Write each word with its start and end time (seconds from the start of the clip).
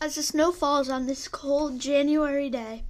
as 0.00 0.14
the 0.14 0.22
snow 0.22 0.50
falls 0.50 0.88
on 0.88 1.06
this 1.06 1.28
cold 1.28 1.78
January 1.78 2.48
day. 2.48 2.84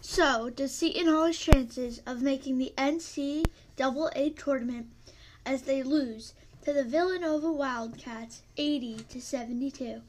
So, 0.00 0.50
does 0.50 0.74
Seton 0.74 1.06
Hall's 1.06 1.38
chances 1.38 2.00
of 2.06 2.22
making 2.22 2.58
the 2.58 2.72
NCAA 2.78 4.36
tournament 4.36 4.86
as 5.44 5.62
they 5.62 5.82
lose 5.82 6.32
to 6.64 6.72
the 6.72 6.84
Villanova 6.84 7.52
Wildcats 7.52 8.42
80 8.56 8.96
to 9.10 9.20
72? 9.20 10.00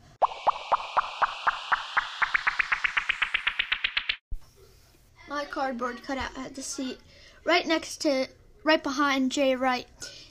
My 5.27 5.43
cardboard 5.43 6.03
cutout 6.03 6.33
had 6.35 6.55
the 6.55 6.61
seat 6.61 6.99
right 7.43 7.67
next 7.67 7.97
to, 8.01 8.27
right 8.63 8.81
behind 8.81 9.31
Jay 9.31 9.55
Wright 9.55 9.87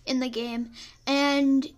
in 0.06 0.20
the 0.20 0.28
game, 0.28 0.70
and 1.06 1.70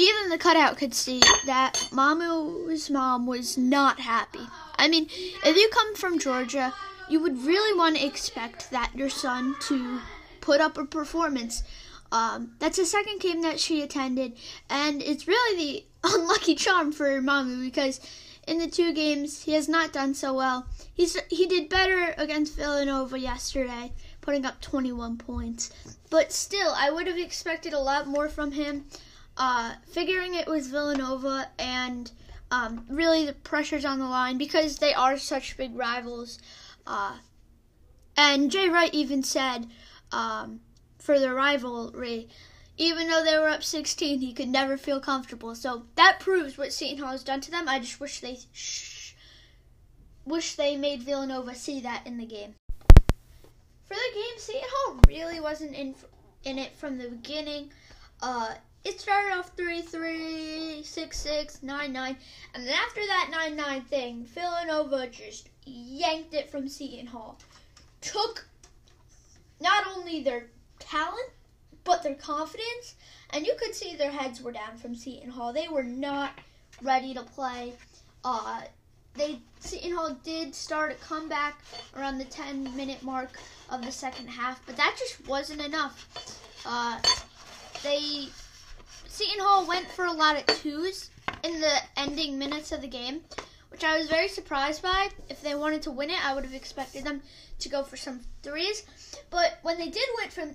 even 0.00 0.30
the 0.30 0.38
cutout 0.38 0.78
could 0.78 0.94
see 0.94 1.20
that 1.46 1.74
Mamu's 1.92 2.88
mom 2.88 3.26
was 3.26 3.58
not 3.58 4.00
happy. 4.00 4.46
I 4.76 4.88
mean, 4.88 5.06
if 5.44 5.56
you 5.56 5.68
come 5.72 5.94
from 5.94 6.18
Georgia, 6.18 6.72
you 7.08 7.20
would 7.20 7.44
really 7.44 7.76
want 7.76 7.96
to 7.96 8.06
expect 8.06 8.70
that 8.70 8.92
your 8.94 9.10
son 9.10 9.56
to 9.62 10.00
put 10.40 10.60
up 10.60 10.78
a 10.78 10.84
performance. 10.84 11.62
Um, 12.12 12.52
that's 12.58 12.78
the 12.78 12.86
second 12.86 13.20
game 13.20 13.42
that 13.42 13.60
she 13.60 13.82
attended, 13.82 14.32
and 14.68 15.02
it's 15.02 15.28
really 15.28 15.86
the 16.02 16.08
unlucky 16.14 16.54
charm 16.54 16.92
for 16.92 17.20
Mamu 17.20 17.62
because 17.62 18.00
in 18.48 18.58
the 18.58 18.66
two 18.66 18.92
games 18.92 19.42
he 19.42 19.52
has 19.52 19.68
not 19.68 19.92
done 19.92 20.14
so 20.14 20.32
well. 20.32 20.66
He's 20.94 21.16
he 21.28 21.46
did 21.46 21.68
better 21.68 22.14
against 22.16 22.56
Villanova 22.56 23.18
yesterday, 23.18 23.92
putting 24.22 24.44
up 24.46 24.60
21 24.60 25.18
points, 25.18 25.70
but 26.08 26.32
still 26.32 26.72
I 26.74 26.90
would 26.90 27.06
have 27.06 27.18
expected 27.18 27.72
a 27.74 27.78
lot 27.78 28.06
more 28.06 28.28
from 28.28 28.52
him. 28.52 28.86
Uh, 29.40 29.72
figuring 29.90 30.34
it 30.34 30.46
was 30.46 30.66
Villanova 30.66 31.48
and 31.58 32.12
um, 32.50 32.84
really 32.90 33.24
the 33.24 33.32
pressure's 33.32 33.86
on 33.86 33.98
the 33.98 34.04
line 34.04 34.36
because 34.36 34.76
they 34.76 34.92
are 34.92 35.16
such 35.16 35.56
big 35.56 35.74
rivals. 35.74 36.38
Uh, 36.86 37.16
and 38.18 38.50
Jay 38.50 38.68
Wright 38.68 38.92
even 38.92 39.22
said 39.22 39.66
um, 40.12 40.60
for 40.98 41.18
the 41.18 41.32
rivalry, 41.32 42.28
even 42.76 43.08
though 43.08 43.24
they 43.24 43.38
were 43.38 43.48
up 43.48 43.62
16, 43.62 44.20
he 44.20 44.34
could 44.34 44.50
never 44.50 44.76
feel 44.76 45.00
comfortable. 45.00 45.54
So 45.54 45.86
that 45.94 46.20
proves 46.20 46.58
what 46.58 46.74
Seton 46.74 46.98
Hall 47.02 47.12
has 47.12 47.24
done 47.24 47.40
to 47.40 47.50
them. 47.50 47.66
I 47.66 47.78
just 47.78 47.98
wish 47.98 48.20
they 48.20 48.40
sh- 48.52 49.14
wish 50.26 50.54
they 50.54 50.76
made 50.76 51.02
Villanova 51.02 51.54
see 51.54 51.80
that 51.80 52.06
in 52.06 52.18
the 52.18 52.26
game. 52.26 52.56
For 53.86 53.94
the 53.94 54.14
game, 54.14 54.36
Seton 54.36 54.68
Hall 54.70 55.00
really 55.08 55.40
wasn't 55.40 55.74
in 55.74 55.94
in 56.44 56.58
it 56.58 56.76
from 56.76 56.98
the 56.98 57.08
beginning. 57.08 57.70
Uh, 58.22 58.50
it 58.84 59.00
started 59.00 59.36
off 59.36 59.50
3 59.56 59.82
3, 59.82 60.82
6 60.82 61.18
6, 61.18 61.62
9 61.62 61.92
9. 61.92 62.16
And 62.54 62.66
then 62.66 62.74
after 62.74 63.06
that 63.06 63.28
9 63.30 63.56
9 63.56 63.82
thing, 63.82 64.24
Villanova 64.24 65.06
just 65.08 65.48
yanked 65.66 66.34
it 66.34 66.50
from 66.50 66.68
Seton 66.68 67.06
Hall. 67.06 67.38
Took 68.00 68.46
not 69.60 69.86
only 69.94 70.22
their 70.22 70.46
talent, 70.78 71.30
but 71.84 72.02
their 72.02 72.14
confidence. 72.14 72.94
And 73.30 73.46
you 73.46 73.54
could 73.58 73.74
see 73.74 73.94
their 73.94 74.10
heads 74.10 74.40
were 74.40 74.52
down 74.52 74.76
from 74.78 74.94
Seton 74.94 75.30
Hall. 75.30 75.52
They 75.52 75.68
were 75.68 75.84
not 75.84 76.32
ready 76.82 77.14
to 77.14 77.22
play. 77.22 77.74
Uh, 78.24 78.62
they 79.14 79.38
Seton 79.60 79.92
Hall 79.92 80.16
did 80.24 80.54
start 80.54 80.92
a 80.92 80.94
comeback 80.94 81.62
around 81.96 82.18
the 82.18 82.24
10 82.24 82.74
minute 82.76 83.02
mark 83.02 83.38
of 83.68 83.84
the 83.84 83.92
second 83.92 84.28
half, 84.28 84.64
but 84.66 84.76
that 84.76 84.96
just 84.98 85.26
wasn't 85.28 85.60
enough. 85.60 86.06
Uh, 86.64 86.98
they 87.82 88.28
Seton 89.20 89.40
Hall 89.40 89.66
went 89.66 89.86
for 89.90 90.06
a 90.06 90.12
lot 90.14 90.38
of 90.38 90.46
twos 90.46 91.10
in 91.44 91.60
the 91.60 91.76
ending 91.94 92.38
minutes 92.38 92.72
of 92.72 92.80
the 92.80 92.88
game, 92.88 93.20
which 93.68 93.84
I 93.84 93.98
was 93.98 94.08
very 94.08 94.28
surprised 94.28 94.80
by. 94.80 95.10
If 95.28 95.42
they 95.42 95.54
wanted 95.54 95.82
to 95.82 95.90
win 95.90 96.08
it, 96.08 96.24
I 96.24 96.34
would 96.34 96.44
have 96.44 96.54
expected 96.54 97.04
them 97.04 97.20
to 97.58 97.68
go 97.68 97.82
for 97.82 97.98
some 97.98 98.22
threes. 98.42 98.82
But 99.28 99.58
when 99.60 99.76
they 99.76 99.90
did 99.90 100.08
went 100.16 100.32
from 100.32 100.54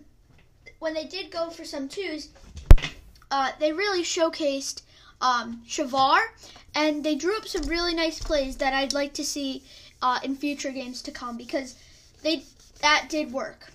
when 0.79 0.95
they 0.95 1.03
did 1.03 1.29
go 1.29 1.51
for 1.51 1.63
some 1.63 1.87
twos, 1.87 2.29
uh, 3.29 3.51
they 3.59 3.71
really 3.71 4.01
showcased 4.01 4.81
um, 5.21 5.61
Shavar, 5.67 6.23
and 6.73 7.03
they 7.03 7.13
drew 7.13 7.37
up 7.37 7.47
some 7.47 7.69
really 7.69 7.93
nice 7.93 8.17
plays 8.17 8.57
that 8.57 8.73
I'd 8.73 8.93
like 8.93 9.13
to 9.13 9.23
see 9.23 9.61
uh, 10.01 10.21
in 10.23 10.35
future 10.35 10.71
games 10.71 11.03
to 11.03 11.11
come 11.11 11.37
because 11.37 11.75
they 12.23 12.41
that 12.81 13.09
did 13.09 13.31
work. 13.31 13.71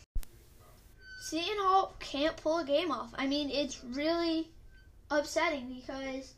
Seton 1.21 1.59
Hall 1.61 1.95
can't 2.01 2.37
pull 2.37 2.59
a 2.59 2.65
game 2.65 2.91
off. 2.91 3.15
I 3.17 3.29
mean, 3.29 3.51
it's 3.51 3.85
really 3.85 4.51
upsetting 5.11 5.75
because 5.75 6.35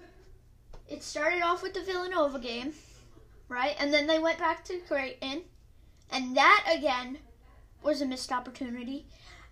it 0.88 1.03
started 1.03 1.43
off 1.43 1.62
with 1.62 1.75
the 1.75 1.83
Villanova 1.83 2.38
game, 2.38 2.72
right? 3.49 3.77
And 3.78 3.93
then 3.93 4.06
they 4.06 4.19
went 4.19 4.38
back 4.38 4.65
to 4.65 4.78
Creighton, 4.88 5.43
and 6.10 6.37
that 6.37 6.65
again 6.75 7.19
was 7.82 8.00
a 8.00 8.06
missed 8.06 8.32
opportunity. 8.32 9.06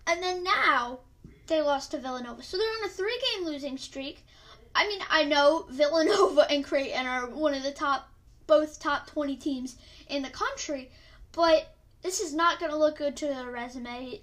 And 0.07 0.21
then 0.21 0.43
now 0.43 0.99
they 1.47 1.61
lost 1.61 1.91
to 1.91 1.99
Villanova. 1.99 2.43
So 2.43 2.57
they're 2.57 2.67
on 2.67 2.85
a 2.85 2.89
three 2.89 3.19
game 3.35 3.45
losing 3.45 3.77
streak. 3.77 4.25
I 4.73 4.87
mean, 4.87 5.01
I 5.09 5.25
know 5.25 5.65
Villanova 5.69 6.49
and 6.49 6.63
Creighton 6.63 7.05
are 7.05 7.27
one 7.27 7.53
of 7.53 7.63
the 7.63 7.71
top, 7.71 8.09
both 8.47 8.79
top 8.79 9.07
20 9.07 9.35
teams 9.35 9.75
in 10.07 10.21
the 10.21 10.29
country, 10.29 10.91
but 11.33 11.75
this 12.01 12.19
is 12.19 12.33
not 12.33 12.59
going 12.59 12.71
to 12.71 12.77
look 12.77 12.97
good 12.97 13.15
to 13.17 13.27
their 13.27 13.51
resume. 13.51 14.21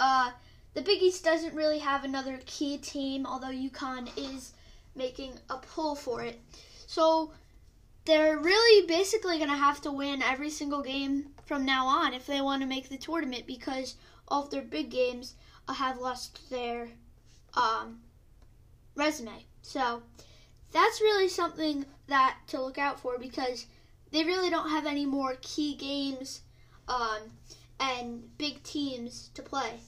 Uh, 0.00 0.30
the 0.74 0.82
Big 0.82 1.02
East 1.02 1.24
doesn't 1.24 1.54
really 1.54 1.78
have 1.78 2.04
another 2.04 2.40
key 2.46 2.78
team, 2.78 3.26
although 3.26 3.46
UConn 3.48 4.10
is 4.16 4.52
making 4.94 5.38
a 5.48 5.56
pull 5.56 5.94
for 5.94 6.22
it. 6.22 6.40
So 6.86 7.32
they're 8.04 8.38
really 8.38 8.86
basically 8.86 9.38
going 9.38 9.50
to 9.50 9.56
have 9.56 9.80
to 9.82 9.92
win 9.92 10.20
every 10.20 10.50
single 10.50 10.82
game 10.82 11.26
from 11.46 11.64
now 11.64 11.86
on 11.86 12.12
if 12.12 12.26
they 12.26 12.40
want 12.40 12.62
to 12.62 12.68
make 12.68 12.88
the 12.88 12.96
tournament 12.96 13.46
because 13.46 13.94
all 14.28 14.44
of 14.44 14.50
their 14.50 14.62
big 14.62 14.90
games 14.90 15.34
have 15.68 15.98
lost 15.98 16.50
their 16.50 16.88
um, 17.54 18.00
resume. 18.96 19.46
So 19.62 20.02
that's 20.72 21.00
really 21.00 21.28
something 21.28 21.86
that 22.08 22.36
to 22.48 22.60
look 22.60 22.78
out 22.78 23.00
for 23.00 23.18
because 23.18 23.66
they 24.10 24.24
really 24.24 24.50
don't 24.50 24.70
have 24.70 24.86
any 24.86 25.06
more 25.06 25.36
key 25.40 25.74
games 25.74 26.42
um, 26.88 27.20
and 27.80 28.36
big 28.38 28.62
teams 28.62 29.30
to 29.34 29.42
play. 29.42 29.80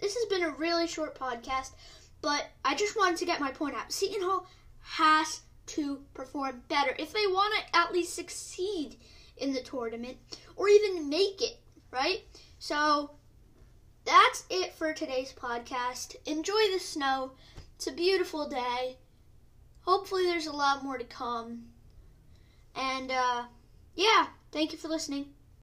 This 0.00 0.14
has 0.14 0.24
been 0.26 0.42
a 0.42 0.50
really 0.50 0.86
short 0.86 1.18
podcast, 1.18 1.72
but 2.20 2.46
I 2.64 2.74
just 2.74 2.96
wanted 2.96 3.16
to 3.18 3.26
get 3.26 3.40
my 3.40 3.50
point 3.50 3.74
out. 3.76 3.92
Seton 3.92 4.22
Hall 4.22 4.46
has 4.80 5.40
to 5.66 6.00
perform 6.14 6.62
better 6.68 6.94
if 6.98 7.12
they 7.12 7.26
want 7.26 7.54
to 7.54 7.76
at 7.76 7.92
least 7.92 8.14
succeed 8.14 8.96
in 9.36 9.52
the 9.52 9.60
tournament 9.60 10.16
or 10.56 10.68
even 10.68 11.08
make 11.08 11.42
it, 11.42 11.58
right? 11.90 12.22
So 12.58 13.10
that's 14.04 14.44
it 14.50 14.72
for 14.74 14.92
today's 14.92 15.32
podcast. 15.32 16.16
Enjoy 16.26 16.72
the 16.72 16.80
snow. 16.80 17.32
It's 17.76 17.86
a 17.86 17.92
beautiful 17.92 18.48
day. 18.48 18.96
Hopefully, 19.82 20.24
there's 20.24 20.46
a 20.46 20.52
lot 20.52 20.84
more 20.84 20.98
to 20.98 21.04
come. 21.04 21.64
And 22.74 23.10
uh, 23.10 23.44
yeah, 23.94 24.26
thank 24.52 24.72
you 24.72 24.78
for 24.78 24.88
listening. 24.88 25.26